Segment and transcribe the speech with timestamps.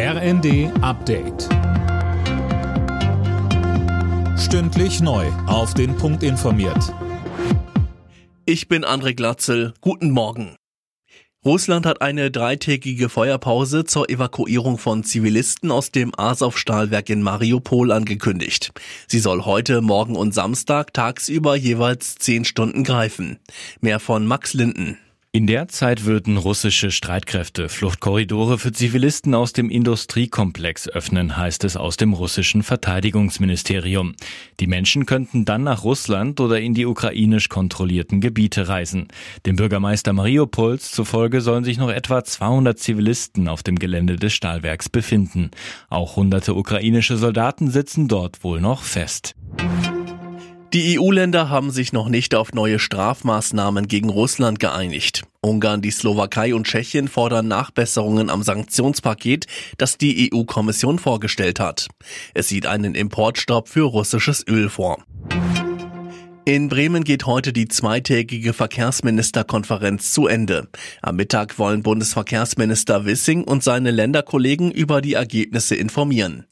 [0.00, 1.48] RND Update.
[4.38, 5.26] Stündlich neu.
[5.48, 6.94] Auf den Punkt informiert.
[8.44, 9.74] Ich bin André Glatzel.
[9.80, 10.54] Guten Morgen.
[11.44, 18.70] Russland hat eine dreitägige Feuerpause zur Evakuierung von Zivilisten aus dem Azov-Stahlwerk in Mariupol angekündigt.
[19.08, 23.40] Sie soll heute, morgen und Samstag tagsüber jeweils zehn Stunden greifen.
[23.80, 24.96] Mehr von Max Linden.
[25.38, 31.76] In der Zeit würden russische Streitkräfte Fluchtkorridore für Zivilisten aus dem Industriekomplex öffnen, heißt es
[31.76, 34.16] aus dem russischen Verteidigungsministerium.
[34.58, 39.06] Die Menschen könnten dann nach Russland oder in die ukrainisch kontrollierten Gebiete reisen.
[39.46, 44.88] Dem Bürgermeister Mariupols zufolge sollen sich noch etwa 200 Zivilisten auf dem Gelände des Stahlwerks
[44.88, 45.52] befinden.
[45.88, 49.36] Auch hunderte ukrainische Soldaten sitzen dort wohl noch fest.
[50.74, 55.22] Die EU-Länder haben sich noch nicht auf neue Strafmaßnahmen gegen Russland geeinigt.
[55.40, 59.46] Ungarn, die Slowakei und Tschechien fordern Nachbesserungen am Sanktionspaket,
[59.78, 61.88] das die EU-Kommission vorgestellt hat.
[62.34, 64.98] Es sieht einen Importstopp für russisches Öl vor.
[66.44, 70.68] In Bremen geht heute die zweitägige Verkehrsministerkonferenz zu Ende.
[71.00, 76.44] Am Mittag wollen Bundesverkehrsminister Wissing und seine Länderkollegen über die Ergebnisse informieren.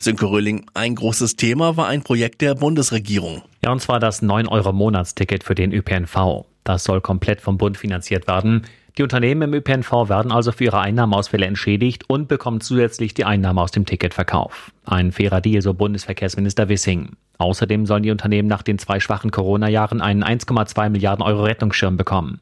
[0.00, 3.42] Sönke Röhling, ein großes Thema war ein Projekt der Bundesregierung.
[3.68, 6.46] Ja, und zwar das 9-Euro-Monatsticket für den ÖPNV.
[6.64, 8.62] Das soll komplett vom Bund finanziert werden.
[8.96, 13.58] Die Unternehmen im ÖPNV werden also für ihre Einnahmeausfälle entschädigt und bekommen zusätzlich die Einnahmen
[13.58, 14.72] aus dem Ticketverkauf.
[14.86, 17.10] Ein fairer Deal, so Bundesverkehrsminister Wissing.
[17.36, 22.40] Außerdem sollen die Unternehmen nach den zwei schwachen Corona-Jahren einen 1,2 Milliarden Euro Rettungsschirm bekommen.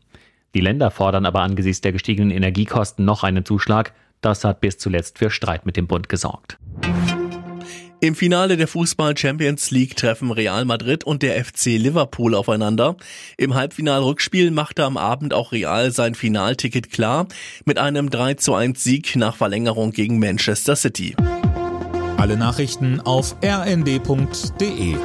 [0.54, 3.94] Die Länder fordern aber angesichts der gestiegenen Energiekosten noch einen Zuschlag.
[4.20, 6.56] Das hat bis zuletzt für Streit mit dem Bund gesorgt.
[8.00, 12.96] Im Finale der Fußball Champions League treffen Real Madrid und der FC Liverpool aufeinander.
[13.38, 17.26] Im Halbfinalrückspiel machte am Abend auch Real sein Finalticket klar
[17.64, 21.16] mit einem 3 zu 1 Sieg nach Verlängerung gegen Manchester City.
[22.18, 24.96] Alle Nachrichten auf rnd.de